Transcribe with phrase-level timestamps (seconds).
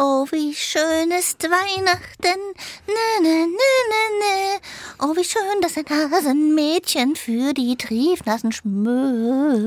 [0.00, 2.40] Oh, wie schön ist Weihnachten.
[2.86, 4.60] Ne, ne, ne, ne, ne.
[5.00, 9.58] Oh, wie schön, dass ein Hasenmädchen für die Triefnassen schmögt.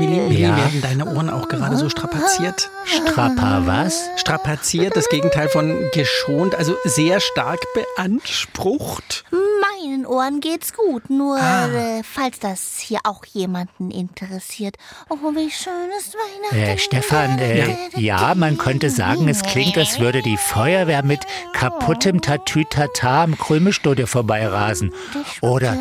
[0.00, 0.56] Willi, Willi, Willi, Ja.
[0.56, 2.70] werden deine Ohren auch gerade so strapaziert?
[2.84, 4.04] Strapper was?
[4.16, 9.24] Strapaziert, das Gegenteil von geschont, also sehr stark beansprucht.
[9.30, 11.66] Meinen Ohren geht's gut, nur Ah.
[11.68, 14.76] äh, falls das hier auch jemanden interessiert.
[15.08, 16.56] Oh, wie schön ist Weihnachten.
[16.56, 21.20] Äh, Stefan, äh, ja, man könnte sagen, es klingt, als würde die Feuerwehr mit
[21.52, 24.92] kaputtem Tatütata am Krümelstudio vorbeirasen.
[25.40, 25.76] Oder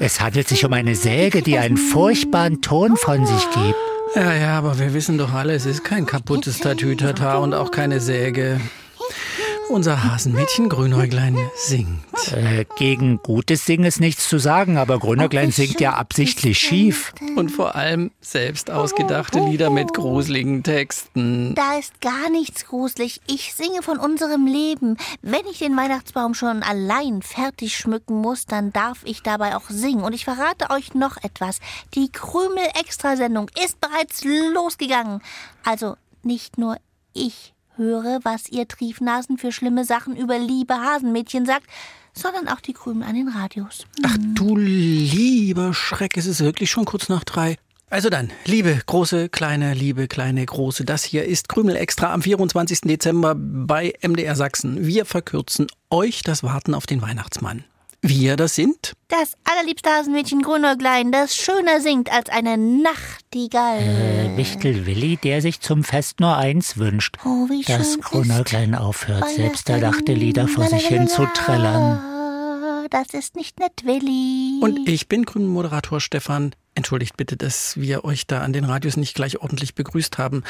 [0.00, 3.76] es handelt sich um eine Säge, die einen furchtbaren Ton von sich gibt.
[4.14, 8.00] Ja, ja, aber wir wissen doch alle, es ist kein kaputtes Tatütata und auch keine
[8.00, 8.60] Säge.
[9.74, 12.32] Unser Hasenmädchen Grünäuglein singt.
[12.32, 17.12] Äh, gegen gutes Singen ist nichts zu sagen, aber Grünerglein singt ja absichtlich schief.
[17.34, 21.56] Und vor allem selbst ausgedachte Lieder mit gruseligen Texten.
[21.56, 23.20] Da ist gar nichts gruselig.
[23.26, 24.96] Ich singe von unserem Leben.
[25.22, 30.04] Wenn ich den Weihnachtsbaum schon allein fertig schmücken muss, dann darf ich dabei auch singen.
[30.04, 31.58] Und ich verrate euch noch etwas.
[31.96, 35.20] Die Krümel-Extrasendung ist bereits losgegangen.
[35.64, 36.76] Also nicht nur
[37.12, 41.66] ich höre, was ihr Triefnasen für schlimme Sachen über liebe Hasenmädchen sagt,
[42.12, 43.86] sondern auch die Krümel an den Radios.
[44.04, 47.56] Ach du lieber Schreck, es ist wirklich schon kurz nach drei.
[47.90, 52.80] Also dann, liebe große, kleine, liebe kleine, große, das hier ist Krümel Extra am 24.
[52.82, 54.84] Dezember bei MDR Sachsen.
[54.84, 57.64] Wir verkürzen euch das Warten auf den Weihnachtsmann.
[58.06, 63.78] Wir, das sind Das allerliebste Hasenmädchen Grünäuglein, das schöner singt als eine Nachtigall.
[63.80, 67.16] Äh, Wichtel Willi, der sich zum Fest nur eins wünscht.
[67.24, 71.98] Oh, wie schön dass ist Grünerglein aufhört, selbst erdachte Lieder vor sich hin zu trällern.
[72.90, 74.60] Das ist nicht nett, Willi.
[74.60, 76.54] und ich bin Krümel-Moderator Stefan.
[76.74, 80.44] Entschuldigt bitte, dass wir euch da an den Radios nicht gleich ordentlich begrüßt haben.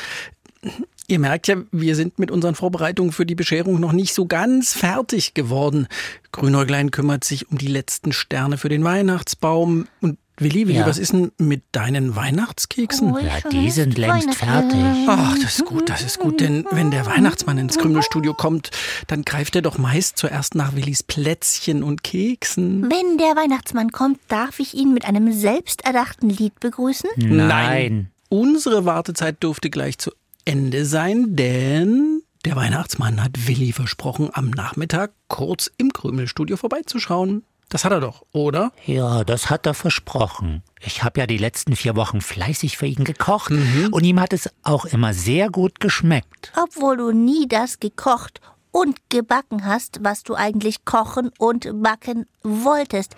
[1.06, 4.72] Ihr merkt ja, wir sind mit unseren Vorbereitungen für die Bescherung noch nicht so ganz
[4.72, 5.87] fertig geworden.
[6.32, 9.87] Grünäuglein kümmert sich um die letzten Sterne für den Weihnachtsbaum.
[10.00, 10.87] Und Willi, Willi, Ja.
[10.87, 13.12] was ist denn mit deinen Weihnachtskeksen?
[13.12, 14.81] Oh, Ja, die sind längst fertig.
[15.06, 18.70] Ach, das ist gut, das ist gut, denn wenn der Weihnachtsmann ins Krümelstudio kommt,
[19.06, 22.82] dann greift er doch meist zuerst nach Willis Plätzchen und Keksen.
[22.91, 27.10] Wenn der Weihnachtsmann kommt, darf ich ihn mit einem selbsterdachten Lied begrüßen?
[27.16, 28.10] Nein.
[28.28, 30.10] Unsere Wartezeit dürfte gleich zu
[30.44, 37.44] Ende sein, denn der Weihnachtsmann hat Willi versprochen, am Nachmittag kurz im Krümelstudio vorbeizuschauen.
[37.71, 38.71] Das hat er doch, oder?
[38.87, 40.62] Ja, das hat er versprochen.
[40.81, 43.88] Ich habe ja die letzten vier Wochen fleißig für ihn gekocht Mhm.
[43.91, 46.53] und ihm hat es auch immer sehr gut geschmeckt.
[46.62, 48.41] Obwohl du nie das gekocht
[48.75, 53.15] und gebacken hast, was du eigentlich kochen und backen wolltest.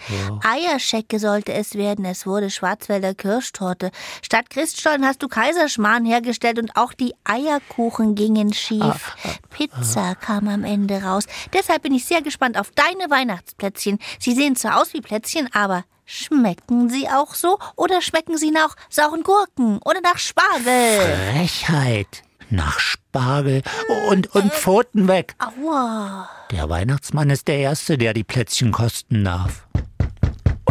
[0.46, 2.04] Eierschecke sollte es werden.
[2.04, 3.90] Es wurde Schwarzwälder Kirschtorte.
[4.20, 9.16] Statt Christstollen hast du Kaiserschmarrn hergestellt und auch die Eierkuchen gingen schief.
[9.48, 11.24] Pizza kam am Ende raus.
[11.54, 13.98] Deshalb bin ich sehr gespannt auf deine Weihnachtsplätzchen.
[14.20, 17.58] Sie sehen zwar aus wie Plätzchen, aber schmecken sie auch so?
[17.76, 21.00] Oder schmecken sie nach sauren Gurken oder nach Spargel?
[21.32, 22.24] Frechheit.
[22.50, 23.62] Nach Spargel
[24.08, 25.34] und, und Pfoten weg.
[25.38, 26.28] Aua.
[26.50, 29.66] Der Weihnachtsmann ist der Erste, der die Plätzchen kosten darf.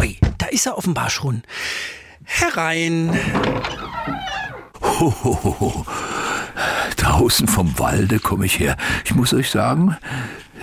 [0.00, 1.42] Ui, da ist er offenbar schon.
[2.24, 3.18] Herein.
[4.80, 5.86] Hohoho.
[6.96, 8.76] Draußen vom Walde komme ich her.
[9.04, 9.96] Ich muss euch sagen,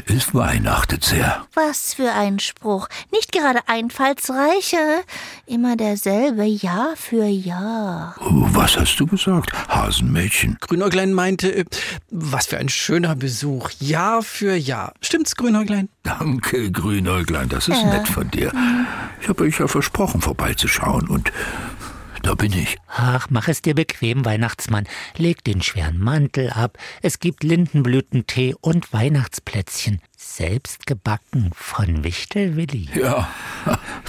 [0.05, 1.45] es weihnachtet sehr.
[1.53, 2.87] Was für ein Spruch.
[3.11, 5.03] Nicht gerade einfallsreich, äh?
[5.45, 8.15] immer derselbe, Jahr für Jahr.
[8.19, 10.57] Oh, Was hast du gesagt, Hasenmädchen?
[10.59, 11.65] Grünäuglein meinte, äh,
[12.09, 13.69] was für ein schöner Besuch.
[13.79, 14.93] Jahr für Jahr.
[15.01, 15.89] Stimmt's, Grünäuglein?
[16.03, 18.51] Danke, Grünäuglein, das ist nett von dir.
[19.21, 21.31] Ich habe euch ja versprochen, vorbeizuschauen und
[22.23, 22.77] da bin ich.
[22.87, 24.85] Ach, mach es dir bequem, Weihnachtsmann.
[25.17, 26.77] Leg den schweren Mantel ab.
[27.01, 30.01] Es gibt Lindenblütentee und Weihnachtsplätzchen.
[30.17, 32.89] Selbst gebacken von Wichtel Willi.
[32.95, 33.27] Ja,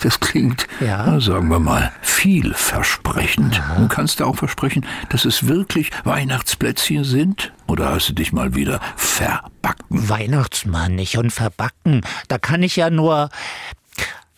[0.00, 1.18] das klingt, Ja.
[1.20, 3.60] sagen wir mal, vielversprechend.
[3.76, 7.52] Du kannst auch versprechen, dass es wirklich Weihnachtsplätzchen sind?
[7.66, 10.08] Oder hast du dich mal wieder verbacken?
[10.08, 12.02] Weihnachtsmann, nicht und verbacken.
[12.28, 13.28] Da kann ich ja nur.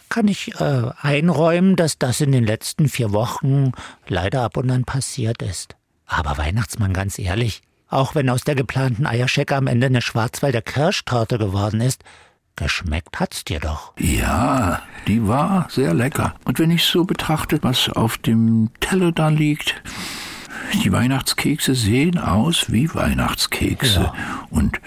[0.08, 3.72] Kann ich äh, einräumen, dass das in den letzten vier Wochen
[4.06, 5.76] leider ab und an passiert ist.
[6.06, 11.38] Aber Weihnachtsmann, ganz ehrlich, auch wenn aus der geplanten Eierschecke am Ende eine Schwarzwälder Kirschtorte
[11.38, 12.02] geworden ist,
[12.56, 13.92] Geschmeckt hat's dir doch.
[13.98, 16.34] Ja, die war sehr lecker.
[16.46, 19.82] Und wenn ich so betrachte, was auf dem Teller da liegt,
[20.82, 24.00] die Weihnachtskekse sehen aus wie Weihnachtskekse.
[24.00, 24.14] Ja.
[24.48, 24.80] Und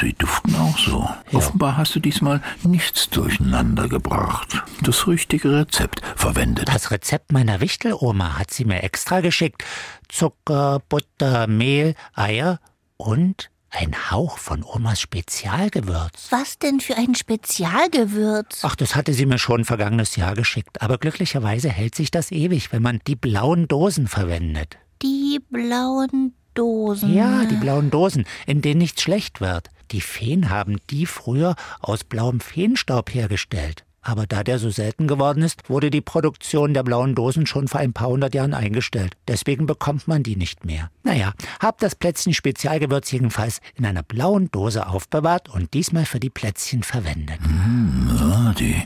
[0.00, 1.08] sie duften auch so.
[1.32, 4.62] Offenbar hast du diesmal nichts durcheinander gebracht.
[4.82, 6.68] Das richtige Rezept verwendet.
[6.68, 9.64] Das Rezept meiner Wichteloma hat sie mir extra geschickt.
[10.08, 12.60] Zucker, Butter, Mehl, Eier
[12.96, 16.28] und ein Hauch von Omas Spezialgewürz.
[16.30, 18.60] Was denn für ein Spezialgewürz?
[18.62, 20.80] Ach, das hatte sie mir schon vergangenes Jahr geschickt.
[20.80, 24.78] Aber glücklicherweise hält sich das ewig, wenn man die blauen Dosen verwendet.
[25.02, 27.14] Die blauen Dosen.
[27.14, 29.70] Ja, die blauen Dosen, in denen nichts schlecht wird.
[29.92, 33.84] Die Feen haben die früher aus blauem Feenstaub hergestellt.
[34.02, 37.80] Aber da der so selten geworden ist, wurde die Produktion der blauen Dosen schon vor
[37.80, 39.12] ein paar hundert Jahren eingestellt.
[39.28, 40.90] Deswegen bekommt man die nicht mehr.
[41.02, 46.30] Naja, hab das Plätzchen Spezialgewürz jedenfalls in einer blauen Dose aufbewahrt und diesmal für die
[46.30, 47.38] Plätzchen verwendet.
[48.18, 48.82] Ja, die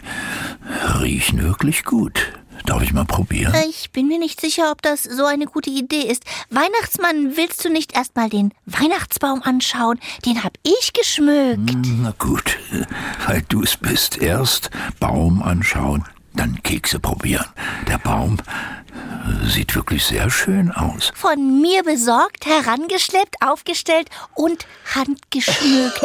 [1.01, 2.32] riechen wirklich gut.
[2.67, 3.55] Darf ich mal probieren?
[3.69, 6.25] Ich bin mir nicht sicher, ob das so eine gute Idee ist.
[6.51, 9.99] Weihnachtsmann, willst du nicht erstmal den Weihnachtsbaum anschauen?
[10.25, 11.75] Den hab ich geschmückt.
[12.01, 12.59] Na gut,
[13.27, 14.19] weil du es bist.
[14.19, 14.71] Erst
[15.01, 17.47] Baum anschauen, dann Kekse probieren.
[17.89, 21.13] Der Baum äh, sieht wirklich sehr schön aus.
[21.15, 26.01] Von mir besorgt, herangeschleppt, aufgestellt und handgeschmückt.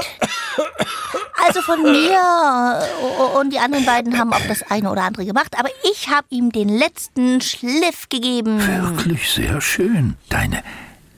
[1.45, 5.57] Also von mir äh, und die anderen beiden haben auch das eine oder andere gemacht,
[5.57, 8.59] aber ich habe ihm den letzten Schliff gegeben.
[8.65, 10.15] Wirklich sehr schön.
[10.29, 10.63] Deine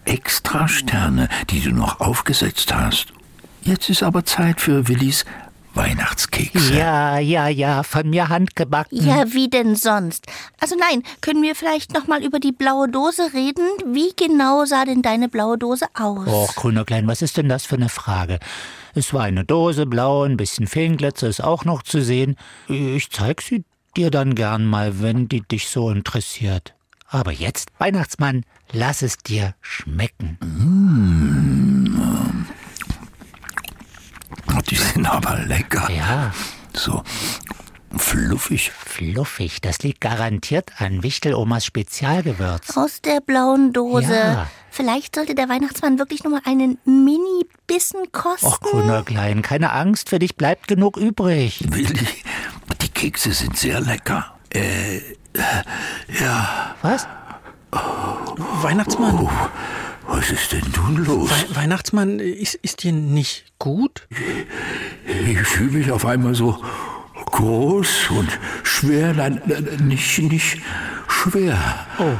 [0.05, 3.13] Extrasterne, die du noch aufgesetzt hast.
[3.61, 5.25] Jetzt ist aber Zeit für Willis
[5.73, 6.73] Weihnachtskekse.
[6.73, 9.05] Ja, ja, ja, von mir handgebacken.
[9.05, 10.25] Ja, wie denn sonst?
[10.59, 13.65] Also nein, können wir vielleicht noch mal über die blaue Dose reden?
[13.85, 16.27] Wie genau sah denn deine blaue Dose aus?
[16.27, 18.39] Och, grüner Klein, was ist denn das für eine Frage?
[18.95, 22.35] Es war eine Dose, blau, ein bisschen Feenglitzer ist auch noch zu sehen.
[22.67, 23.63] Ich zeig sie
[23.95, 26.73] dir dann gern mal, wenn die dich so interessiert.
[27.07, 30.37] Aber jetzt, Weihnachtsmann, lass es dir schmecken.
[34.69, 35.89] Die sind aber lecker.
[35.91, 36.31] Ja,
[36.73, 37.03] So
[37.97, 38.71] fluffig.
[38.71, 42.77] fluffig, das liegt garantiert an Wichtelomas Spezialgewürz.
[42.77, 44.13] Aus der blauen Dose.
[44.13, 44.47] Ja.
[44.69, 48.45] Vielleicht sollte der Weihnachtsmann wirklich noch mal einen Mini-Bissen kosten.
[48.45, 51.65] Och, grüner Klein, keine Angst, für dich bleibt genug übrig.
[51.71, 52.07] Willi,
[52.81, 54.35] die Kekse sind sehr lecker.
[54.53, 54.99] Äh,
[56.19, 57.07] ja, Was?
[57.71, 59.29] Weihnachtsmann,
[60.09, 61.29] was ist denn nun los?
[61.29, 64.07] Wei Weihnachtsmann, ist, ist dir nicht gut?
[65.07, 66.59] Ich fühle mich auf einmal so
[67.31, 69.13] groß und schwer.
[69.13, 70.57] Nein, nein, nicht, nicht
[71.07, 71.57] schwer.
[71.99, 72.15] Oh.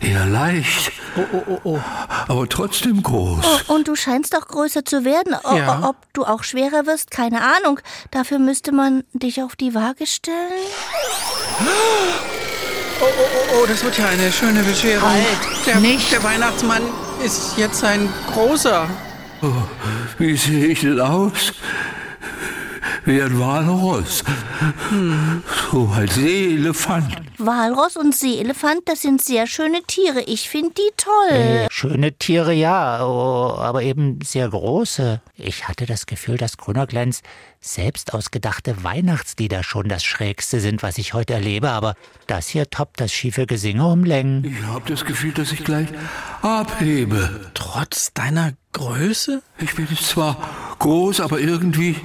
[0.00, 0.92] Eher leicht.
[1.16, 1.80] Oh, oh, oh, oh.
[2.28, 3.44] Aber trotzdem groß.
[3.44, 5.34] Oh, und du scheinst doch größer zu werden.
[5.44, 5.88] O Ja.
[5.88, 7.80] Ob du auch schwerer wirst, keine Ahnung.
[8.12, 10.36] Dafür müsste man dich auf die Waage stellen.
[13.00, 15.08] Oh, oh, oh, das wird ja eine schöne Bescherung.
[15.08, 15.26] Halt,
[15.66, 16.12] der, nicht.
[16.12, 16.82] der Weihnachtsmann
[17.24, 18.88] ist jetzt ein großer.
[20.18, 21.52] Wie sehe ich denn aus?
[23.04, 24.24] Wie ein Walross.
[25.70, 27.27] So ein Seeelefant.
[27.38, 30.22] Walross und Seeelefant, das sind sehr schöne Tiere.
[30.22, 31.68] Ich finde die toll.
[31.70, 35.20] Schöne Tiere, ja, oh, aber eben sehr große.
[35.36, 37.22] Ich hatte das Gefühl, dass Grünerglanz
[37.60, 41.94] selbst ausgedachte Weihnachtslieder schon das Schrägste sind, was ich heute erlebe, aber
[42.26, 44.44] das hier toppt das schiefe Gesinge um Längen.
[44.44, 45.88] Ich habe das Gefühl, dass ich gleich
[46.42, 47.52] abhebe.
[47.54, 49.42] Trotz deiner Größe?
[49.58, 50.36] Ich bin zwar
[50.80, 51.96] groß, aber irgendwie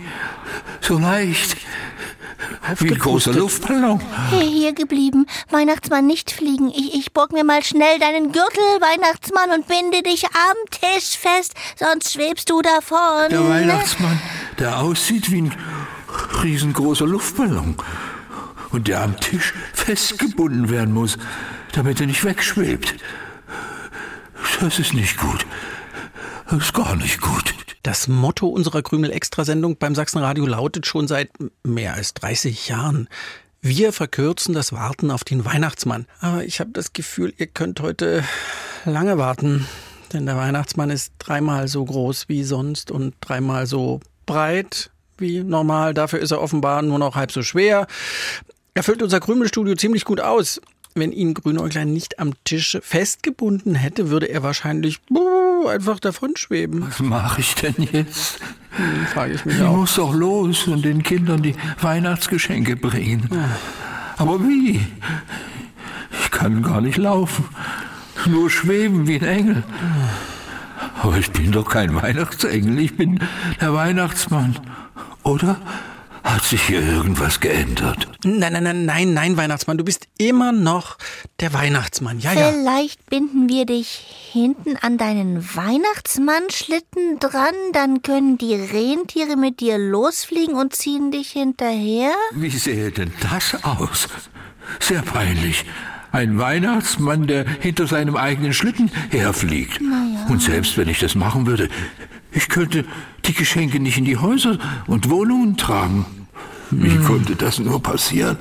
[0.82, 1.58] so leicht.
[2.78, 4.02] Wie ein großer Luftballon.
[4.32, 5.26] Hier geblieben.
[5.50, 6.70] Weihnachtsmann, nicht fliegen.
[6.70, 11.54] Ich, ich borg mir mal schnell deinen Gürtel, Weihnachtsmann, und binde dich am Tisch fest,
[11.78, 13.30] sonst schwebst du davon.
[13.30, 14.20] Der Weihnachtsmann,
[14.60, 15.56] der aussieht wie ein
[16.44, 17.76] riesengroßer Luftballon.
[18.72, 21.18] Und der am Tisch festgebunden werden muss,
[21.74, 22.96] damit er nicht wegschwebt.
[24.60, 25.46] Das ist nicht gut.
[26.50, 27.54] Das ist gar nicht gut.
[27.84, 31.32] Das Motto unserer Krümel-Extrasendung beim Sachsenradio lautet schon seit
[31.64, 33.10] mehr als 30 Jahren.
[33.60, 36.08] Wir verkürzen das Warten auf den Weihnachtsmann.
[36.22, 38.24] Aber ich habe das Gefühl, ihr könnt heute
[38.86, 39.68] lange warten.
[40.14, 45.94] Denn der Weihnachtsmann ist dreimal so groß wie sonst und dreimal so breit wie normal.
[45.94, 47.88] Dafür ist er offenbar nur noch halb so schwer.
[48.74, 50.62] Er füllt unser Krümelstudio ziemlich gut aus.
[50.96, 56.86] Wenn ihn Grünäuglein nicht am Tisch festgebunden hätte, würde er wahrscheinlich buh, einfach davonschweben.
[56.88, 58.40] Was mache ich denn jetzt?
[58.72, 59.76] Hm, frage ich mich Ich auch.
[59.76, 63.28] muss doch los und den Kindern die Weihnachtsgeschenke bringen.
[64.18, 64.82] Aber wie?
[66.24, 67.46] Ich kann gar nicht laufen.
[68.28, 69.64] Nur schweben wie ein Engel.
[71.02, 72.80] Aber ich bin doch kein Weihnachtsengel.
[72.80, 73.20] Ich bin
[73.60, 74.56] der Weihnachtsmann.
[75.24, 75.58] Oder
[76.24, 78.08] hat sich hier irgendwas geändert?
[78.24, 80.98] Nein, nein, nein, nein, nein, Weihnachtsmann, du bist immer noch
[81.42, 82.20] der Weihnachtsmann.
[82.20, 82.52] Ja, ja.
[82.52, 89.78] Vielleicht binden wir dich hinten an deinen Weihnachtsmannschlitten dran, dann können die Rentiere mit dir
[89.78, 92.14] losfliegen und ziehen dich hinterher.
[92.32, 94.08] Wie sähe denn das aus?
[94.80, 95.66] Sehr peinlich.
[96.14, 99.82] Ein Weihnachtsmann, der hinter seinem eigenen Schlitten herfliegt.
[100.30, 101.70] Und selbst wenn ich das machen würde,
[102.34, 102.86] ich könnte
[103.26, 106.06] die Geschenke nicht in die Häuser und Wohnungen tragen.
[106.72, 108.38] Wie konnte das nur passieren?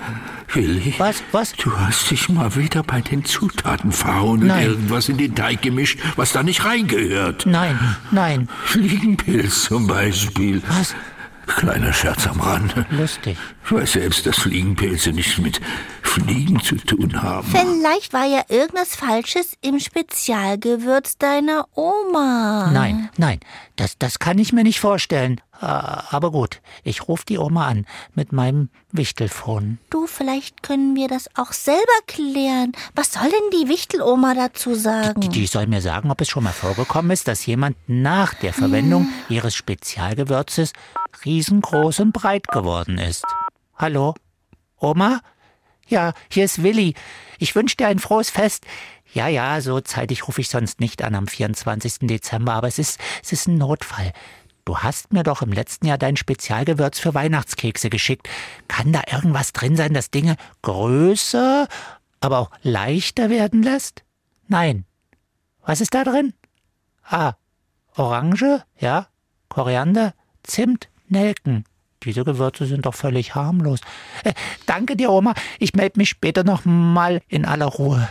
[0.54, 1.52] Willi, Was, was?
[1.52, 5.98] du hast dich mal wieder bei den Zutaten verhauen und irgendwas in den Teig gemischt,
[6.16, 7.46] was da nicht reingehört.
[7.46, 7.78] Nein,
[8.10, 8.48] nein.
[8.64, 10.60] Fliegenpilz zum Beispiel.
[10.68, 10.94] Was?
[11.46, 12.86] Kleiner Scherz am Rande.
[12.90, 13.36] Lustig.
[13.64, 15.60] Ich weiß selbst, dass Fliegenpilze nichts mit
[16.02, 17.48] Fliegen zu tun haben.
[17.48, 22.70] Vielleicht war ja irgendwas Falsches im Spezialgewürz deiner Oma.
[22.72, 23.40] Nein, nein,
[23.76, 25.40] das, das kann ich mir nicht vorstellen.
[25.60, 29.78] Äh, Aber gut, ich rufe die Oma an mit meinem Wichtelfon.
[29.90, 32.72] Du, vielleicht können wir das auch selber klären.
[32.94, 35.20] Was soll denn die Wichteloma dazu sagen?
[35.20, 38.52] Die, die soll mir sagen, ob es schon mal vorgekommen ist, dass jemand nach der
[38.52, 40.72] Verwendung ihres Spezialgewürzes
[41.24, 43.24] riesengroß und breit geworden ist.
[43.82, 44.14] Hallo?
[44.78, 45.22] Oma?
[45.88, 46.94] Ja, hier ist Willi.
[47.40, 48.64] Ich wünsche dir ein frohes Fest.
[49.12, 52.06] Ja, ja, so zeitig rufe ich sonst nicht an am 24.
[52.06, 54.12] Dezember, aber es ist, es ist ein Notfall.
[54.64, 58.28] Du hast mir doch im letzten Jahr dein Spezialgewürz für Weihnachtskekse geschickt.
[58.68, 61.66] Kann da irgendwas drin sein, das Dinge größer,
[62.20, 64.04] aber auch leichter werden lässt?
[64.46, 64.84] Nein.
[65.66, 66.34] Was ist da drin?
[67.02, 67.32] Ah,
[67.96, 69.08] Orange, ja,
[69.48, 71.64] Koriander, Zimt, Nelken.
[72.04, 73.80] Diese Gewürze sind doch völlig harmlos.
[74.24, 74.34] Äh,
[74.66, 75.34] danke dir, Oma.
[75.58, 78.08] Ich melde mich später noch mal in aller Ruhe.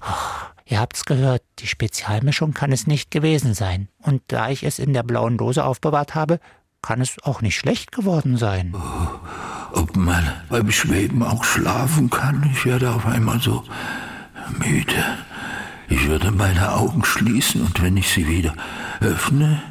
[0.00, 3.88] Oh, ihr habt's gehört, die Spezialmischung kann es nicht gewesen sein.
[4.02, 6.40] Und da ich es in der blauen Dose aufbewahrt habe,
[6.82, 8.74] kann es auch nicht schlecht geworden sein.
[9.72, 12.48] Ob man beim Schweben auch schlafen kann?
[12.52, 13.64] Ich werde auf einmal so
[14.58, 15.18] müde.
[15.88, 18.54] Ich würde meine Augen schließen und wenn ich sie wieder
[19.00, 19.62] öffne,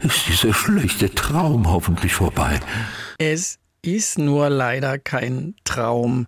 [0.00, 2.60] ist dieser schlechte Traum hoffentlich vorbei.
[3.18, 6.26] Es ist nur leider kein Traum.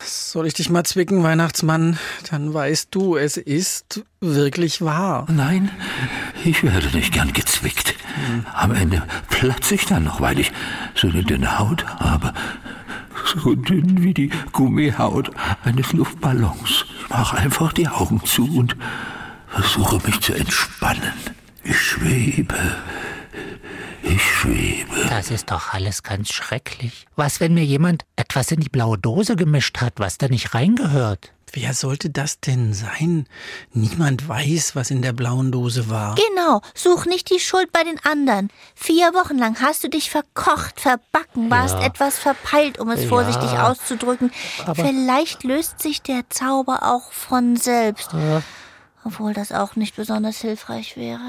[0.00, 1.98] Soll ich dich mal zwicken, Weihnachtsmann?
[2.30, 5.26] Dann weißt du, es ist wirklich wahr.
[5.28, 5.70] Nein,
[6.44, 7.94] ich werde nicht gern gezwickt.
[8.54, 10.52] Am Ende platze ich dann noch, weil ich
[10.94, 12.32] so eine dünne Haut habe.
[13.42, 15.30] So dünn wie die Gummihaut
[15.64, 16.86] eines Luftballons.
[17.00, 18.76] Ich mache einfach die Augen zu und
[19.48, 21.12] versuche mich zu entspannen.
[21.68, 22.56] Ich schwebe.
[24.02, 25.06] Ich schwebe.
[25.10, 27.06] Das ist doch alles ganz schrecklich.
[27.16, 31.32] Was, wenn mir jemand etwas in die blaue Dose gemischt hat, was da nicht reingehört?
[31.52, 33.26] Wer sollte das denn sein?
[33.72, 36.14] Niemand weiß, was in der blauen Dose war.
[36.16, 38.50] Genau, such nicht die Schuld bei den anderen.
[38.74, 41.86] Vier Wochen lang hast du dich verkocht, verbacken, warst Ja.
[41.86, 43.08] etwas verpeilt, um es Ja.
[43.08, 44.32] vorsichtig auszudrücken.
[44.66, 48.10] Aber- Vielleicht löst sich der Zauber auch von selbst.
[49.06, 51.20] Obwohl das auch nicht besonders hilfreich wäre.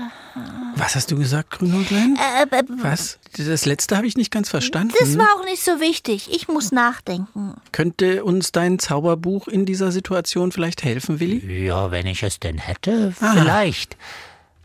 [0.76, 2.18] Was hast du gesagt, Grünhäutlein?
[2.18, 3.20] Äh, äh, Was?
[3.38, 4.96] Das letzte habe ich nicht ganz verstanden.
[5.00, 6.28] das war auch nicht so wichtig.
[6.34, 7.54] Ich muss nachdenken.
[7.72, 11.66] Könnte uns dein Zauberbuch in dieser Situation vielleicht helfen, Willi?
[11.68, 13.96] Ja, wenn ich es denn hätte, vielleicht.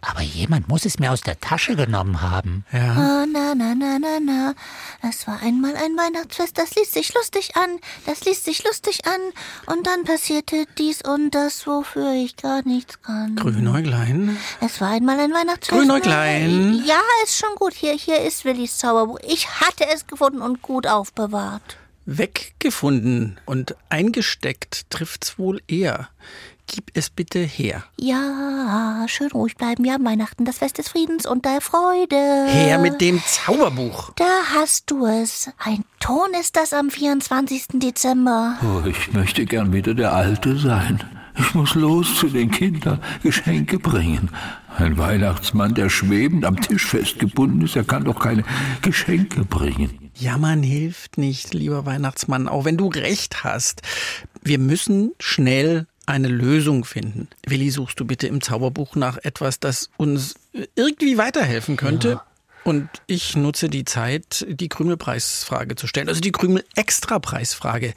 [0.04, 2.64] Aber jemand muss es mir aus der Tasche genommen haben.
[2.72, 3.22] Ja.
[3.22, 4.54] Oh, na, na, na, na, na.
[5.08, 9.20] Es war einmal ein Weihnachtsfest, das ließ sich lustig an, das ließ sich lustig an.
[9.66, 13.36] Und dann passierte dies und das, wofür ich gar nichts kann.
[13.36, 14.36] Grünäuglein?
[14.60, 15.80] Es war einmal ein Weihnachtsfest.
[15.80, 16.82] Grünäuglein.
[16.84, 17.72] Ja, ist schon gut.
[17.72, 19.20] Hier, hier ist Willis Zauberbuch.
[19.26, 21.76] Ich hatte es gefunden und gut aufbewahrt.
[22.06, 26.08] Weggefunden und eingesteckt trifft's wohl eher.
[26.74, 27.84] Gib es bitte her.
[27.98, 29.84] Ja, schön ruhig bleiben.
[29.84, 32.46] Wir haben Weihnachten, das Fest des Friedens und der Freude.
[32.46, 34.12] Her mit dem Zauberbuch.
[34.16, 34.24] Da
[34.54, 35.50] hast du es.
[35.58, 37.64] Ein Ton ist das am 24.
[37.74, 38.56] Dezember.
[38.62, 41.04] Oh, ich möchte gern wieder der Alte sein.
[41.38, 44.30] Ich muss los zu den Kindern, Geschenke bringen.
[44.78, 48.44] Ein Weihnachtsmann, der schwebend am Tisch festgebunden ist, er kann doch keine
[48.80, 50.10] Geschenke bringen.
[50.14, 53.82] Jammern hilft nicht, lieber Weihnachtsmann, auch wenn du recht hast.
[54.42, 57.28] Wir müssen schnell eine Lösung finden.
[57.46, 60.34] Willi, suchst du bitte im Zauberbuch nach etwas, das uns
[60.74, 62.20] irgendwie weiterhelfen könnte?
[62.64, 67.94] Und ich nutze die Zeit, die Krümelpreisfrage zu stellen, also die Krümel-Extra-Preisfrage.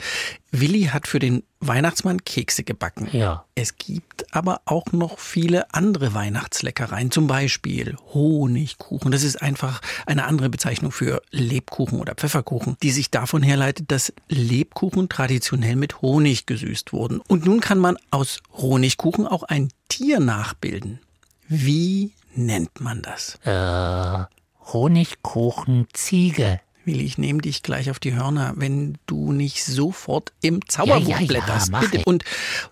[0.51, 3.09] Willi hat für den Weihnachtsmann Kekse gebacken.
[3.11, 3.45] Ja.
[3.55, 9.11] Es gibt aber auch noch viele andere Weihnachtsleckereien, zum Beispiel Honigkuchen.
[9.11, 14.13] Das ist einfach eine andere Bezeichnung für Lebkuchen oder Pfefferkuchen, die sich davon herleitet, dass
[14.29, 17.21] Lebkuchen traditionell mit Honig gesüßt wurden.
[17.27, 20.99] Und nun kann man aus Honigkuchen auch ein Tier nachbilden.
[21.47, 23.37] Wie nennt man das?
[23.43, 24.25] Äh,
[24.73, 26.59] Honigkuchenziege.
[26.87, 31.15] Willi, ich nehme dich gleich auf die Hörner, wenn du nicht sofort im Zauberbuch Ja,
[31.15, 31.71] ja, ja, blätterst.
[31.71, 31.97] mach Bitte.
[31.97, 32.05] ich.
[32.07, 32.23] Und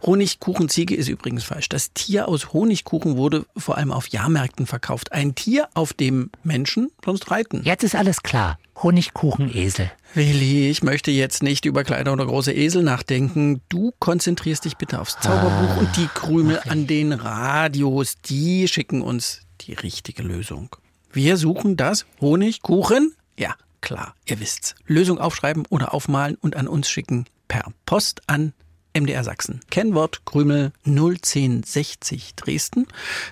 [0.04, 1.68] Honigkuchenziege ist übrigens falsch.
[1.70, 5.14] Das Tier aus Honigkuchen wurde vor allem auf Jahrmärkten verkauft.
[5.14, 7.64] Ein Tier, auf dem Menschen sonst reiten.
[7.64, 8.60] Jetzt ist alles klar.
[8.84, 9.92] Honigkuchenesel.
[10.14, 13.62] Willi, ich möchte jetzt nicht über kleine oder große Esel nachdenken.
[13.70, 19.42] Du konzentrierst dich bitte aufs Zauberbuch und die Krümel an den Radios, die schicken uns
[19.62, 20.76] die richtige Lösung.
[21.14, 23.14] Wir suchen das Honigkuchen?
[23.38, 24.74] Ja, klar, ihr wisst's.
[24.88, 28.54] Lösung aufschreiben oder aufmalen und an uns schicken per Post an
[28.96, 29.60] MDR Sachsen.
[29.70, 32.88] Kennwort Krümel 01060 Dresden.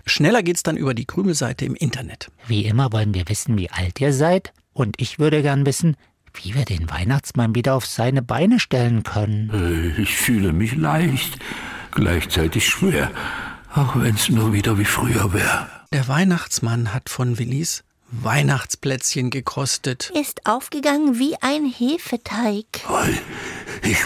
[0.05, 2.29] Schneller geht's dann über die Krümelseite im Internet.
[2.47, 4.53] Wie immer wollen wir wissen, wie alt ihr seid.
[4.73, 5.97] Und ich würde gern wissen,
[6.33, 9.49] wie wir den Weihnachtsmann wieder auf seine Beine stellen können.
[9.97, 11.39] Äh, Ich fühle mich leicht,
[11.91, 13.11] gleichzeitig schwer,
[13.75, 15.67] auch wenn's nur wieder wie früher wäre.
[15.93, 20.09] Der Weihnachtsmann hat von Willis Weihnachtsplätzchen gekostet.
[20.11, 22.65] Ist aufgegangen wie ein Hefeteig
[23.83, 23.97] Ich,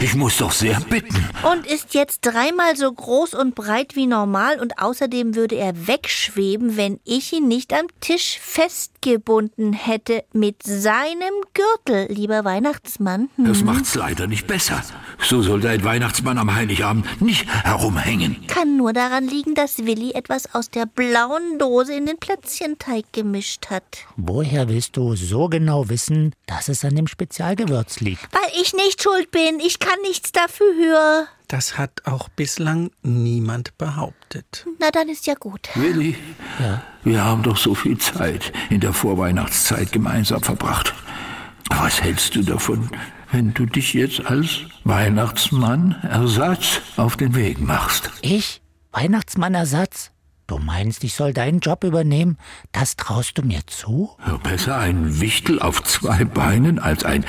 [0.00, 1.28] ich muss doch sehr bitten.
[1.52, 6.78] und ist jetzt dreimal so groß und breit wie normal und außerdem würde er wegschweben,
[6.78, 8.38] wenn ich ihn nicht am Tisch
[9.06, 13.28] festgebunden hätte mit seinem Gürtel, lieber Weihnachtsmann.
[13.36, 13.44] Hm.
[13.44, 14.82] Das macht's leider nicht besser.
[15.22, 18.44] So sollte ein Weihnachtsmann am Heiligabend nicht herumhängen.
[18.48, 23.70] Kann nur daran liegen, dass Willi etwas aus der blauen Dose in den Plätzchenteig gemischt
[23.70, 23.84] hat.
[24.16, 28.26] Woher willst du so genau wissen, dass es an dem Spezialgewürz liegt?
[28.32, 31.28] Weil ich nicht schuld bin, ich kann nichts dafür.
[31.48, 34.66] Das hat auch bislang niemand behauptet.
[34.80, 35.68] Na, dann ist ja gut.
[35.76, 36.16] Willi,
[37.04, 40.92] wir haben doch so viel Zeit in der Vorweihnachtszeit gemeinsam verbracht.
[41.70, 42.90] Was hältst du davon,
[43.30, 48.10] wenn du dich jetzt als Weihnachtsmann Ersatz auf den Weg machst?
[48.22, 48.60] Ich?
[48.92, 50.10] Weihnachtsmannersatz?
[50.48, 52.38] Du meinst, ich soll deinen Job übernehmen?
[52.72, 54.10] Das traust du mir zu?
[54.24, 57.24] Ja, besser ein Wichtel auf zwei Beinen als ein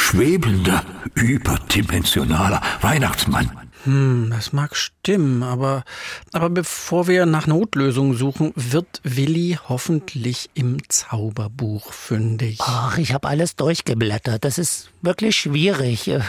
[0.00, 0.82] schwebender,
[1.14, 3.50] überdimensionaler Weihnachtsmann.
[3.84, 5.84] Hm, das mag stimmen, aber,
[6.32, 12.58] aber bevor wir nach Notlösungen suchen, wird Willi hoffentlich im Zauberbuch fündig.
[12.60, 14.44] Ach, ich habe alles durchgeblättert.
[14.44, 16.08] Das ist wirklich schwierig.
[16.08, 16.20] Äh,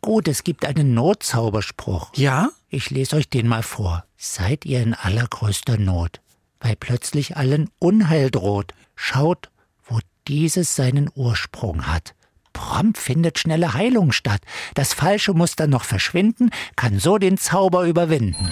[0.00, 2.10] Gut, es gibt einen Notzauberspruch.
[2.16, 2.50] Ja?
[2.68, 4.04] Ich lese euch den mal vor.
[4.16, 6.20] Seid ihr in allergrößter Not,
[6.60, 9.50] weil plötzlich allen Unheil droht, schaut,
[9.86, 12.14] wo dieses seinen Ursprung hat.
[12.60, 14.42] Prompt findet schnelle Heilung statt.
[14.74, 18.50] Das Falsche muss dann noch verschwinden, kann so den Zauber überwinden.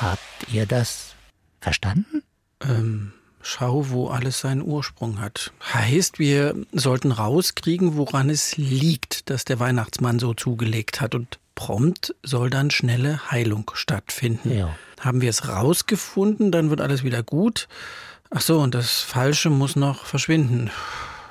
[0.00, 0.20] Habt
[0.52, 1.16] ihr das
[1.60, 2.22] verstanden?
[2.62, 5.52] Ähm, schau, wo alles seinen Ursprung hat.
[5.72, 12.14] Heißt, wir sollten rauskriegen, woran es liegt, dass der Weihnachtsmann so zugelegt hat und prompt
[12.22, 14.56] soll dann schnelle Heilung stattfinden.
[14.56, 14.76] Ja.
[15.00, 17.66] Haben wir es rausgefunden, dann wird alles wieder gut.
[18.30, 20.70] Ach so, und das Falsche muss noch verschwinden.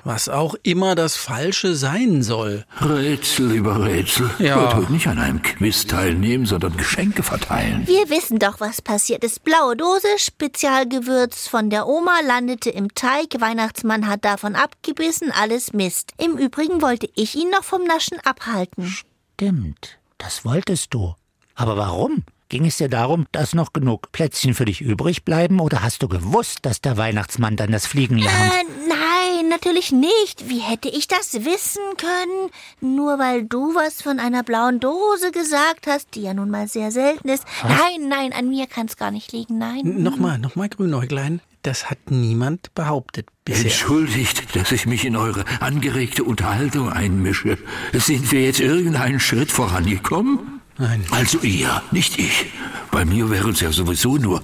[0.06, 2.66] Was auch immer das Falsche sein soll.
[2.82, 4.30] Rätsel über Rätsel.
[4.38, 4.58] Ja.
[4.58, 7.88] Wollt heute nicht an einem Quiz teilnehmen, sondern Geschenke verteilen.
[7.88, 9.46] Wir wissen doch, was passiert ist.
[9.46, 13.40] Blaue Dose, Spezialgewürz von der Oma, landete im Teig.
[13.40, 16.12] Weihnachtsmann hat davon abgebissen, alles Mist.
[16.18, 18.86] Im Übrigen wollte ich ihn noch vom Naschen abhalten.
[18.86, 21.16] Stimmt, das wolltest du.
[21.56, 22.24] Aber warum?
[22.50, 26.08] Ging es dir darum, dass noch genug Plätzchen für dich übrig bleiben oder hast du
[26.08, 28.54] gewusst, dass der Weihnachtsmann dann das Fliegen lernt?
[28.54, 29.03] Äh, nein,
[29.50, 30.50] natürlich nicht.
[30.50, 32.50] Wie hätte ich das wissen können?
[32.82, 36.92] Nur weil du was von einer blauen Dose gesagt hast, die ja nun mal sehr
[36.92, 37.46] selten ist.
[37.64, 40.04] Nein, nein, an mir kann es gar nicht liegen, nein.
[40.04, 41.42] Nochmal, nochmal, Grünäuglein.
[41.64, 43.66] Das hat niemand behauptet bisher.
[43.66, 47.58] Entschuldigt, dass ich mich in eure angeregte Unterhaltung einmische.
[47.94, 50.62] Sind wir jetzt irgendeinen Schritt vorangekommen?
[50.78, 51.06] Nein.
[51.12, 52.48] Also ihr, nicht ich.
[52.92, 54.42] Bei mir wären es ja sowieso nur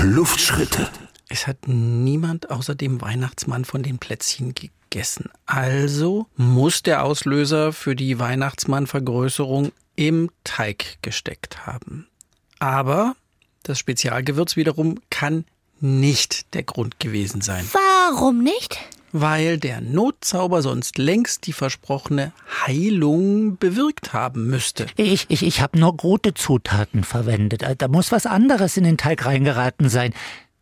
[0.00, 0.88] Luftschritte.
[1.32, 5.30] Es hat niemand außer dem Weihnachtsmann von den Plätzchen gegessen.
[5.46, 12.08] Also muss der Auslöser für die Weihnachtsmann-Vergrößerung im Teig gesteckt haben.
[12.58, 13.14] Aber
[13.62, 15.44] das Spezialgewürz wiederum kann
[15.80, 18.78] nicht der Grund gewesen sein, Warum nicht?
[19.12, 22.32] weil der Notzauber sonst längst die versprochene
[22.66, 24.86] Heilung bewirkt haben müsste.
[24.96, 27.64] Ich, ich, ich habe nur gute Zutaten verwendet.
[27.78, 30.12] Da muss was anderes in den Teig reingeraten sein.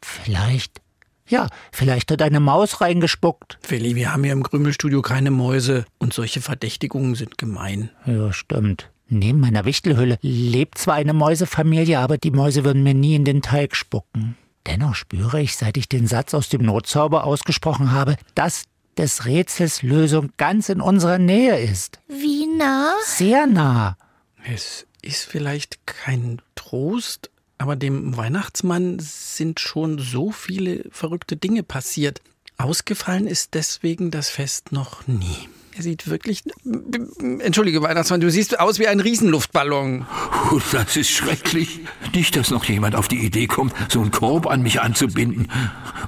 [0.03, 0.81] Vielleicht,
[1.27, 3.59] ja, vielleicht hat eine Maus reingespuckt.
[3.69, 7.91] Willi, wir haben hier im Krümelstudio keine Mäuse und solche Verdächtigungen sind gemein.
[8.07, 8.91] Ja, stimmt.
[9.09, 13.41] Neben meiner Wichtelhülle lebt zwar eine Mäusefamilie, aber die Mäuse würden mir nie in den
[13.41, 14.37] Teig spucken.
[14.67, 18.65] Dennoch spüre ich, seit ich den Satz aus dem Notzauber ausgesprochen habe, dass
[18.99, 22.01] des Rätsels Lösung ganz in unserer Nähe ist.
[22.09, 22.93] Wie nah?
[23.05, 23.97] Sehr nah.
[24.45, 32.21] Es ist vielleicht kein Trost, Aber dem Weihnachtsmann sind schon so viele verrückte Dinge passiert.
[32.57, 35.49] Ausgefallen ist deswegen das Fest noch nie.
[35.77, 36.43] Er sieht wirklich.
[37.39, 40.07] Entschuldige, Weihnachtsmann, du siehst aus wie ein Riesenluftballon.
[40.73, 41.81] Das ist schrecklich.
[42.15, 45.49] Nicht, dass noch jemand auf die Idee kommt, so einen Korb an mich anzubinden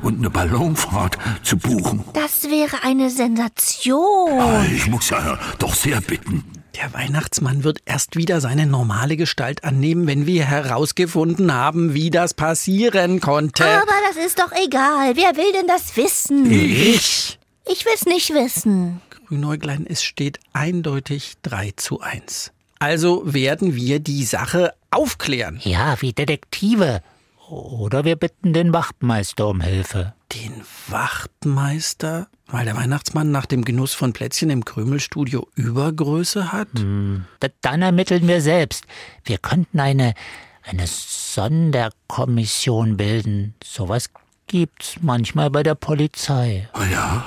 [0.03, 2.05] und eine Ballonfahrt zu buchen.
[2.15, 4.41] Das wäre eine Sensation.
[4.41, 6.43] Ah, Ich muss ja doch sehr bitten.
[6.77, 12.35] Der Weihnachtsmann wird erst wieder seine normale Gestalt annehmen, wenn wir herausgefunden haben, wie das
[12.35, 13.67] passieren konnte.
[13.67, 15.17] Aber das ist doch egal.
[15.17, 16.51] Wer will denn das wissen?
[16.51, 17.39] Ich.
[17.69, 19.01] Ich will's nicht wissen.
[19.27, 22.53] Grünäuglein, es steht eindeutig 3 zu 1.
[22.79, 25.61] Also werden wir die Sache aufklären.
[25.63, 27.03] Ja, wie Detektive.
[27.49, 30.15] Oder wir bitten den Wachtmeister um Hilfe.
[30.33, 32.29] Den Wachtmeister?
[32.47, 36.69] Weil der Weihnachtsmann nach dem Genuss von Plätzchen im Krümelstudio Übergröße hat?
[37.41, 38.85] Da- Dann ermitteln wir selbst.
[39.25, 40.15] Wir könnten eine,
[40.63, 43.55] eine Sonderkommission bilden.
[43.65, 44.11] Sowas
[44.47, 46.69] gibt's manchmal bei der Polizei.
[46.73, 47.25] Ah Ja.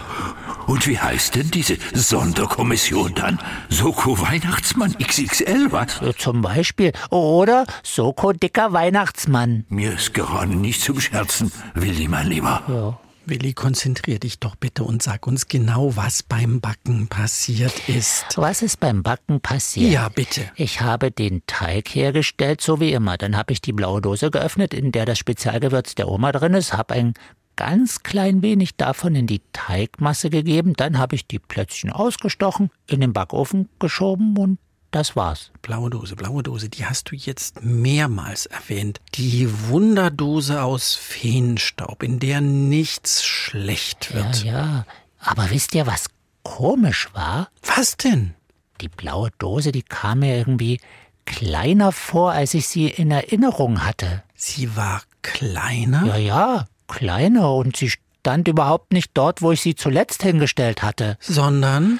[0.67, 3.39] Und wie heißt denn diese Sonderkommission dann?
[3.69, 5.99] Soko Weihnachtsmann XXL, was?
[6.17, 6.91] Zum Beispiel.
[7.09, 9.65] Oder Soko dicker Weihnachtsmann.
[9.69, 12.99] Mir ist gerade nicht zum Scherzen, Willi, mein Lieber.
[13.25, 18.25] Willi, konzentrier dich doch bitte und sag uns genau, was beim Backen passiert ist.
[18.35, 19.91] Was ist beim Backen passiert?
[19.91, 20.51] Ja, bitte.
[20.55, 23.17] Ich habe den Teig hergestellt, so wie immer.
[23.17, 26.73] Dann habe ich die blaue Dose geöffnet, in der das Spezialgewürz der Oma drin ist,
[26.73, 27.13] habe ein
[27.55, 33.01] ganz klein wenig davon in die Teigmasse gegeben, dann habe ich die Plätzchen ausgestochen, in
[33.01, 34.59] den Backofen geschoben und
[34.91, 35.51] das war's.
[35.63, 39.01] Blaue Dose, blaue Dose, die hast du jetzt mehrmals erwähnt.
[39.15, 44.43] Die Wunderdose aus Feenstaub, in der nichts schlecht Ja, wird.
[44.43, 44.85] ja.
[45.19, 46.05] Aber wisst ihr, was
[46.43, 47.49] komisch war?
[47.63, 48.35] Was denn?
[48.81, 50.79] Die blaue Dose, die kam mir irgendwie
[51.25, 54.23] kleiner vor, als ich sie in Erinnerung hatte.
[54.35, 56.05] Sie war kleiner?
[56.05, 61.17] Ja, ja, kleiner und sie stand überhaupt nicht dort, wo ich sie zuletzt hingestellt hatte.
[61.19, 61.99] Sondern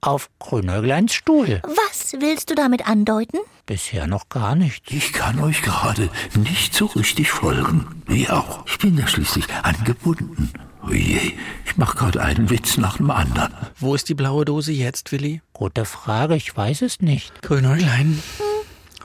[0.00, 1.60] Auf Grünäugleins Stuhl.
[1.64, 3.38] Was willst du damit andeuten?
[3.66, 4.90] Bisher noch gar nichts.
[4.90, 8.02] Ich kann euch gerade nicht so richtig folgen.
[8.06, 8.64] Wie auch.
[8.66, 10.50] Ich bin ja schließlich angebunden.
[10.82, 11.32] Oje,
[11.66, 13.52] ich mache gerade einen Witz nach dem anderen.
[13.78, 15.42] wo ist die blaue Dose jetzt, Willi?
[15.52, 17.42] Gute Frage, ich weiß es nicht.
[17.42, 18.22] Grünäuglein,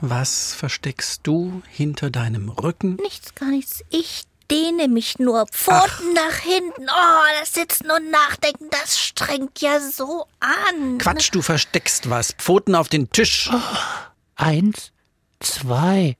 [0.00, 2.96] was versteckst du hinter deinem Rücken?
[3.02, 3.84] Nichts, gar nichts.
[3.90, 6.88] Ich dehne mich nur Pfoten nach hinten.
[6.88, 10.98] Oh, das Sitzen und Nachdenken, das strengt ja so an.
[10.98, 12.32] Quatsch, du versteckst was.
[12.32, 13.50] Pfoten auf den Tisch.
[14.36, 14.92] Eins,
[15.40, 16.16] zwei,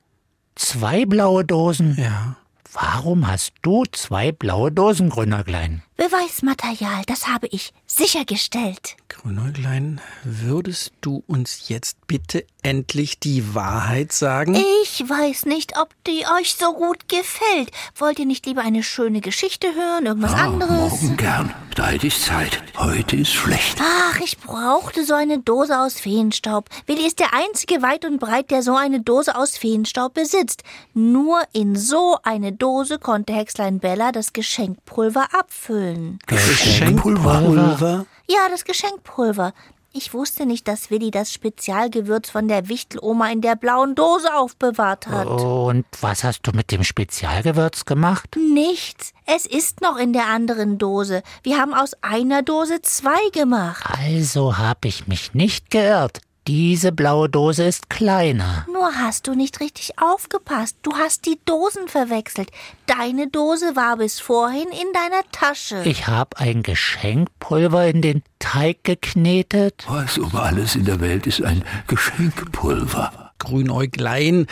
[0.55, 1.95] zwei blaue Dosen.
[1.99, 2.35] Ja.
[2.73, 5.83] Warum hast du zwei blaue Dosen, Grünäuglein?
[5.97, 8.95] Beweismaterial, das habe ich sichergestellt.
[9.09, 14.55] Grünäuglein, würdest du uns jetzt bitte endlich die Wahrheit sagen?
[14.83, 17.71] Ich weiß nicht, ob die euch so gut gefällt.
[17.95, 21.01] Wollt ihr nicht lieber eine schöne Geschichte hören, irgendwas anderes?
[21.01, 21.53] Morgen gern.
[21.75, 22.63] Da hätte ich Zeit.
[22.75, 23.79] Heute ist schlecht.
[23.79, 26.69] Ach, ich brauchte so eine Dose aus Feenstaub.
[26.87, 30.63] Willi ist der einzige weit und breit, der so eine Dose aus Feenstaub besitzt.
[30.93, 35.86] Nur in so eine Dose konnte Hexlein Bella das Geschenkpulver abfüllen.
[36.27, 38.05] Geschenkpulver?
[38.27, 39.53] Ja, das Geschenkpulver.
[39.93, 45.07] Ich wusste nicht, dass Willi das Spezialgewürz von der Wichteloma in der blauen Dose aufbewahrt
[45.07, 45.25] hat.
[45.25, 48.35] Und was hast du mit dem Spezialgewürz gemacht?
[48.35, 49.13] Nichts.
[49.25, 51.23] Es ist noch in der anderen Dose.
[51.41, 53.83] Wir haben aus einer Dose zwei gemacht.
[53.89, 56.19] Also habe ich mich nicht geirrt.
[56.47, 58.65] Diese blaue Dose ist kleiner.
[58.71, 60.77] Nur hast du nicht richtig aufgepasst.
[60.81, 62.51] Du hast die Dosen verwechselt.
[62.85, 65.81] Deine Dose war bis vorhin in deiner Tasche.
[65.83, 69.83] Ich habe ein Geschenkpulver in den Teig geknetet.
[69.89, 73.26] Was um alles in der Welt ist ein Geschenkpulver?
[73.39, 74.47] Grünäuglein,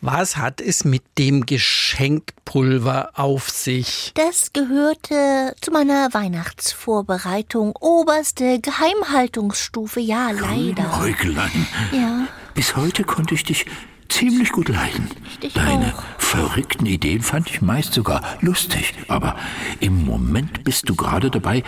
[0.00, 4.12] was hat es mit dem Geschenkpulver auf sich?
[4.14, 7.74] das gehörte zu meiner Weihnachtsvorbereitung.
[7.80, 11.00] Oberste Geheimhaltungsstufe, ja, leider.
[11.02, 11.66] Äuglein.
[11.92, 13.66] Ja, Bis heute konnte ich dich
[14.08, 15.10] ziemlich gut leiden.
[15.42, 16.02] dich Deine auch.
[16.20, 18.94] verrückten Ideen fand ich meist sogar lustig.
[19.08, 19.36] Aber
[19.80, 21.62] im Moment bist du gerade dabei,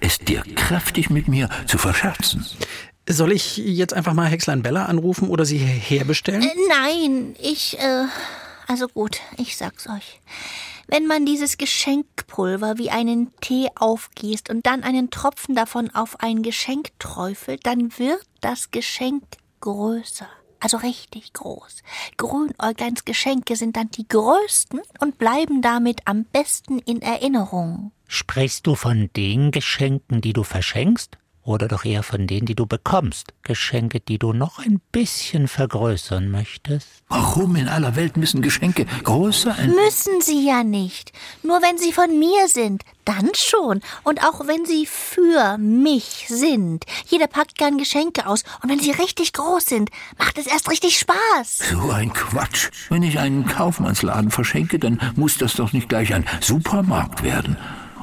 [0.00, 2.46] es dir kräftig mit mir zu verscherzen.
[3.12, 6.42] Soll ich jetzt einfach mal Hexlein Bella anrufen oder sie herbestellen?
[6.42, 8.04] Äh, Nein, ich, äh,
[8.68, 10.20] also gut, ich sag's euch.
[10.86, 16.42] Wenn man dieses Geschenkpulver wie einen Tee aufgießt und dann einen Tropfen davon auf ein
[16.42, 19.24] Geschenk träufelt, dann wird das Geschenk
[19.60, 20.28] größer.
[20.60, 21.82] Also richtig groß.
[22.16, 27.90] Grünäugleins Geschenke sind dann die größten und bleiben damit am besten in Erinnerung.
[28.06, 31.16] Sprichst du von den Geschenken, die du verschenkst?
[31.42, 33.32] Oder doch eher von denen, die du bekommst?
[33.42, 36.86] Geschenke, die du noch ein bisschen vergrößern möchtest?
[37.08, 39.70] Warum in aller Welt müssen Geschenke groß sein?
[39.70, 41.12] Müssen sie ja nicht.
[41.42, 43.80] Nur wenn sie von mir sind, dann schon.
[44.04, 46.84] Und auch wenn sie für mich sind.
[47.06, 48.44] Jeder packt gern Geschenke aus.
[48.62, 51.70] Und wenn sie richtig groß sind, macht es erst richtig Spaß.
[51.70, 52.68] So ein Quatsch.
[52.90, 57.56] Wenn ich einen Kaufmannsladen verschenke, dann muss das doch nicht gleich ein Supermarkt werden.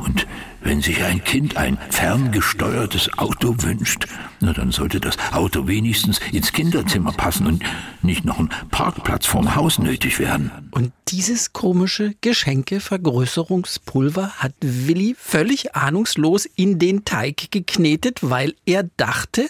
[0.03, 0.27] Und
[0.61, 4.07] wenn sich ein Kind ein ferngesteuertes Auto wünscht,
[4.39, 7.63] na dann sollte das Auto wenigstens ins Kinderzimmer passen und
[8.01, 10.51] nicht noch ein Parkplatz vorm Haus nötig werden.
[10.71, 19.49] Und dieses komische Geschenkevergrößerungspulver hat Willi völlig ahnungslos in den Teig geknetet, weil er dachte,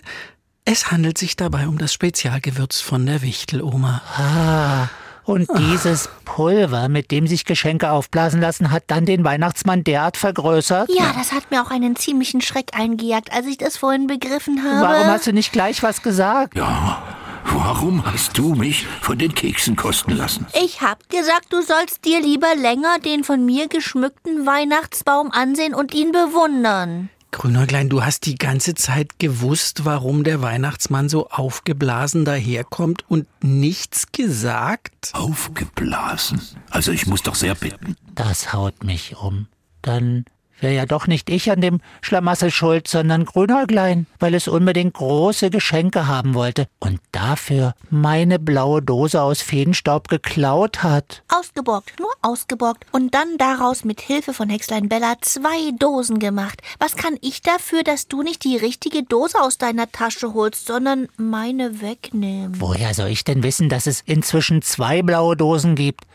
[0.66, 4.02] es handelt sich dabei um das Spezialgewürz von der Wichteloma.
[4.18, 4.90] Ah,
[5.28, 10.90] und dieses Pulver, mit dem sich Geschenke aufblasen lassen, hat dann den Weihnachtsmann derart vergrößert?
[10.90, 14.88] Ja, das hat mir auch einen ziemlichen Schreck eingejagt, als ich das vorhin begriffen habe.
[14.88, 16.56] Warum hast du nicht gleich was gesagt?
[16.56, 17.04] Ja,
[17.44, 20.48] warum hast du mich von den Keksen kosten lassen?
[20.64, 25.94] Ich hab gesagt, du sollst dir lieber länger den von mir geschmückten Weihnachtsbaum ansehen und
[25.94, 27.10] ihn bewundern.
[27.38, 34.12] Grünäuglein, du hast die ganze Zeit gewusst, warum der Weihnachtsmann so aufgeblasen daherkommt und nichts
[34.12, 35.12] gesagt?
[35.14, 36.42] Aufgeblasen?
[36.72, 37.96] Also ich muss doch sehr bitten.
[38.16, 39.46] Das haut mich um.
[39.84, 40.26] Dann
[40.60, 45.50] wäre ja doch nicht ich an dem Schlamassel schuld, sondern Grünäuglein, weil es unbedingt große
[45.50, 51.24] Geschenke haben wollte und dafür meine blaue Dose aus Feenstaub geklaut hat.
[51.34, 56.62] Ausgeborgt, nur ausgeborgt und dann daraus mit Hilfe von Hexlein Bella zwei Dosen gemacht.
[56.80, 61.08] Was kann ich dafür, dass du nicht die richtige Dose aus deiner Tasche holst, sondern
[61.18, 62.62] meine wegnimmst?
[62.62, 66.06] Woher soll ich denn wissen, dass es inzwischen zwei blaue Dosen gibt?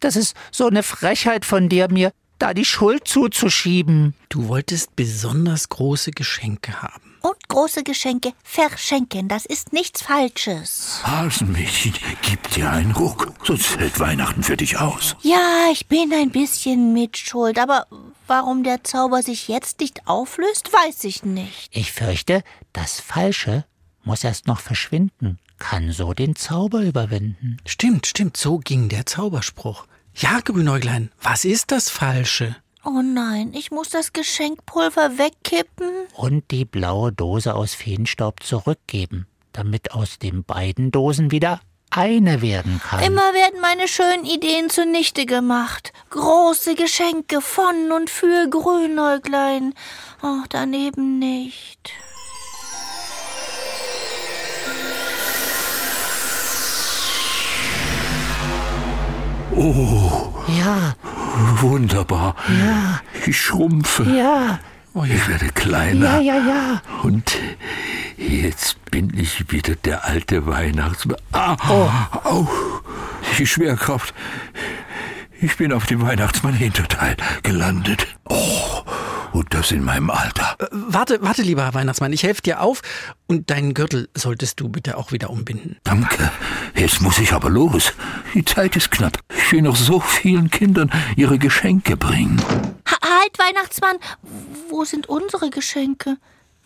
[0.00, 4.14] Das ist so eine Frechheit von dir, mir da die Schuld zuzuschieben.
[4.28, 7.16] Du wolltest besonders große Geschenke haben.
[7.20, 11.00] Und große Geschenke verschenken, das ist nichts Falsches.
[11.02, 15.16] Hasenmädchen, gib dir einen Ruck, sonst fällt Weihnachten für dich aus.
[15.22, 17.86] Ja, ich bin ein bisschen mitschuld, aber
[18.28, 21.68] warum der Zauber sich jetzt nicht auflöst, weiß ich nicht.
[21.72, 23.64] Ich fürchte, das Falsche
[24.04, 27.56] muss erst noch verschwinden, kann so den Zauber überwinden.
[27.66, 29.86] Stimmt, stimmt, so ging der Zauberspruch.
[30.20, 32.56] Ja, Grünäuglein, was ist das Falsche?
[32.84, 35.90] Oh nein, ich muss das Geschenkpulver wegkippen.
[36.12, 42.80] Und die blaue Dose aus Feenstaub zurückgeben, damit aus den beiden Dosen wieder eine werden
[42.82, 43.00] kann.
[43.00, 45.92] Immer werden meine schönen Ideen zunichte gemacht.
[46.10, 49.72] Große Geschenke von und für Grünäuglein.
[50.24, 51.92] Oh, daneben nicht.
[59.54, 60.94] Oh, Ja,
[61.60, 62.34] wunderbar.
[62.48, 64.04] ja, Ich schrumpfe.
[64.04, 64.58] ja,
[65.04, 66.20] Ich werde kleiner.
[66.20, 66.82] ja, ja, ja.
[67.02, 67.36] Und
[68.16, 71.16] jetzt bin ich wieder der alte Weihnachtsmann.
[71.32, 71.56] Ah,
[72.24, 72.48] au,
[73.38, 74.14] die Schwerkraft.
[75.40, 78.06] Ich bin auf dem Weihnachtsmann-Hinterteil gelandet.
[78.28, 78.82] Oh,
[79.32, 80.56] und das in meinem Alter.
[80.70, 82.82] Warte, warte, lieber Herr Weihnachtsmann, ich helfe dir auf
[83.26, 85.76] und deinen Gürtel solltest du bitte auch wieder umbinden.
[85.84, 86.30] Danke.
[86.74, 87.92] Jetzt muss ich aber los.
[88.34, 89.18] Die Zeit ist knapp.
[89.36, 92.40] Ich will noch so vielen Kindern ihre Geschenke bringen.
[92.86, 93.96] Ha halt, Weihnachtsmann,
[94.70, 96.16] wo sind unsere Geschenke?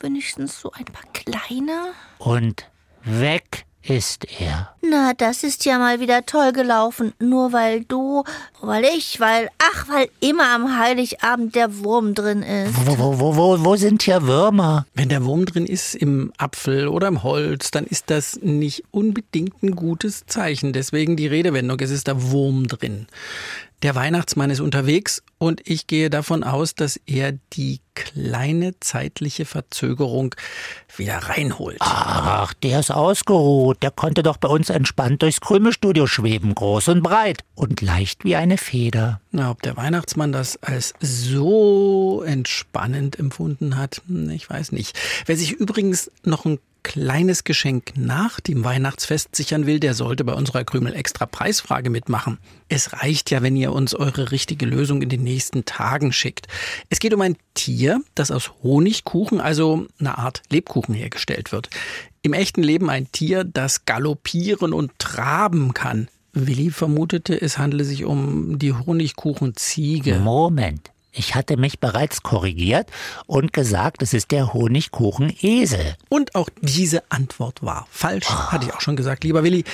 [0.00, 1.92] Wenigstens so ein paar kleine?
[2.18, 2.68] Und
[3.04, 4.74] weg ist er.
[4.80, 7.12] Na, das ist ja mal wieder toll gelaufen.
[7.18, 8.24] Nur weil du,
[8.60, 12.74] weil ich, weil, ach, weil immer am Heiligabend der Wurm drin ist.
[12.86, 14.86] Wo, wo, wo, wo, wo sind hier Würmer?
[14.94, 19.62] Wenn der Wurm drin ist im Apfel oder im Holz, dann ist das nicht unbedingt
[19.62, 20.72] ein gutes Zeichen.
[20.72, 23.06] Deswegen die Redewendung, es ist der Wurm drin.
[23.82, 30.36] Der Weihnachtsmann ist unterwegs und ich gehe davon aus, dass er die kleine zeitliche Verzögerung
[30.96, 31.78] wieder reinholt.
[31.80, 33.82] Ach, der ist ausgeruht.
[33.82, 38.36] Der konnte doch bei uns entspannt durchs Krümelstudio schweben, groß und breit und leicht wie
[38.36, 39.20] eine Feder.
[39.32, 44.96] Na, ob der Weihnachtsmann das als so entspannend empfunden hat, hm, ich weiß nicht.
[45.26, 50.34] Wer sich übrigens noch ein kleines Geschenk nach dem Weihnachtsfest sichern will, der sollte bei
[50.34, 52.38] unserer Krümel extra Preisfrage mitmachen.
[52.68, 56.48] Es reicht ja, wenn ihr uns eure richtige Lösung in den nächsten Tagen schickt.
[56.90, 61.70] Es geht um ein Tier, das aus Honigkuchen, also eine Art Lebkuchen hergestellt wird.
[62.22, 66.08] Im echten Leben ein Tier, das galoppieren und traben kann.
[66.32, 70.20] Willi vermutete, es handele sich um die Honigkuchenziege.
[70.20, 70.91] Moment.
[71.14, 72.90] Ich hatte mich bereits korrigiert
[73.26, 75.94] und gesagt, es ist der Honigkuchen-Esel.
[76.08, 79.22] Und auch diese Antwort war falsch, hatte ich auch schon gesagt.
[79.22, 79.64] Lieber Willi,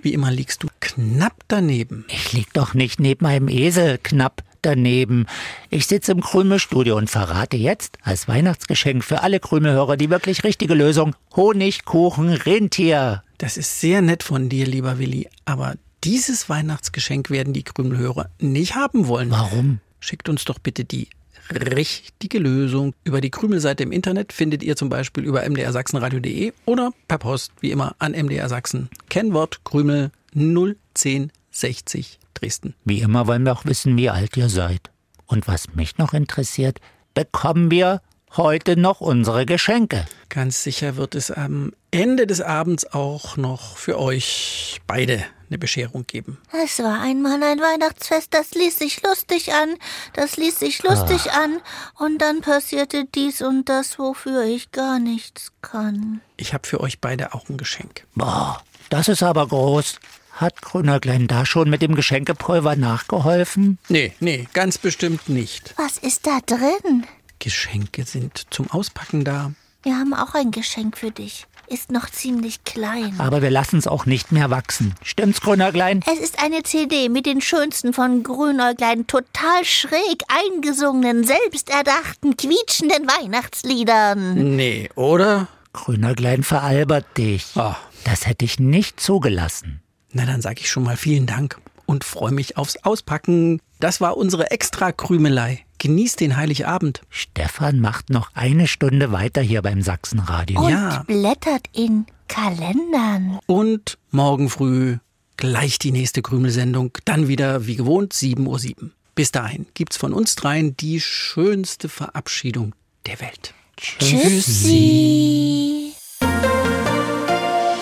[0.00, 2.04] wie immer liegst du knapp daneben.
[2.08, 5.26] Ich lieg doch nicht neben meinem Esel knapp daneben.
[5.68, 10.74] Ich sitze im Krümelstudio und verrate jetzt als Weihnachtsgeschenk für alle Krümelhörer die wirklich richtige
[10.74, 11.16] Lösung.
[11.34, 13.24] Honigkuchen Rentier.
[13.38, 18.76] Das ist sehr nett von dir, lieber Willi, aber dieses Weihnachtsgeschenk werden die Krümelhörer nicht
[18.76, 19.32] haben wollen.
[19.32, 19.80] Warum?
[20.04, 21.08] Schickt uns doch bitte die
[21.50, 22.92] richtige Lösung.
[23.04, 27.70] Über die Krümelseite im Internet findet ihr zum Beispiel über mdrsachsenradio.de oder per Post, wie
[27.70, 28.90] immer, an MDR Sachsen.
[29.08, 32.74] Kennwort Krümel 01060 Dresden.
[32.84, 34.90] Wie immer wollen wir auch wissen, wie alt ihr seid.
[35.24, 36.82] Und was mich noch interessiert,
[37.14, 38.02] bekommen wir
[38.36, 40.04] heute noch unsere Geschenke.
[40.28, 46.04] Ganz sicher wird es am Ende des Abends auch noch für euch beide eine Bescherung
[46.06, 46.38] geben.
[46.52, 49.76] Es war einmal ein Weihnachtsfest, das ließ sich lustig an,
[50.14, 51.44] das ließ sich lustig Ah.
[51.44, 51.60] an,
[51.94, 56.20] und dann passierte dies und das, wofür ich gar nichts kann.
[56.36, 58.04] Ich habe für euch beide auch ein Geschenk.
[58.16, 60.00] Boah, das ist aber groß.
[60.32, 63.78] Hat Grünerglein da schon mit dem Geschenkepulver nachgeholfen?
[63.88, 65.72] Nee, nee, ganz bestimmt nicht.
[65.76, 67.06] Was ist da drin?
[67.38, 69.52] Geschenke sind zum Auspacken da.
[69.84, 71.46] Wir haben auch ein Geschenk für dich.
[71.66, 73.14] Ist noch ziemlich klein.
[73.18, 74.94] Aber wir lassen es auch nicht mehr wachsen.
[75.02, 76.02] Stimmt's, Grünerglein?
[76.12, 84.56] Es ist eine CD mit den schönsten von Grünäuglein total schräg eingesungenen, selbsterdachten, quietschenden Weihnachtsliedern.
[84.56, 85.48] Nee, oder?
[85.72, 87.46] Grünerglein veralbert dich.
[87.56, 89.80] Ah, Das hätte ich nicht zugelassen.
[90.12, 93.60] na dann sage ich schon mal vielen Dank und freue mich aufs Auspacken.
[93.80, 95.64] Das war unsere Extra-Krümelei.
[95.84, 97.02] Genießt den Heiligabend.
[97.10, 100.62] Stefan macht noch eine Stunde weiter hier beim Sachsenradio.
[100.62, 101.02] Und Ja.
[101.06, 103.38] blättert in Kalendern.
[103.44, 104.96] Und morgen früh
[105.36, 106.92] gleich die nächste Krümelsendung.
[107.04, 108.46] Dann wieder wie gewohnt 7.07
[108.84, 108.90] Uhr.
[109.14, 113.52] Bis dahin gibt's von uns dreien die schönste Verabschiedung der Welt.
[113.76, 114.32] Tschüssi.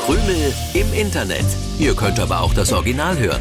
[0.04, 1.46] Krümel im Internet.
[1.78, 3.40] Ihr könnt aber auch das Original hören.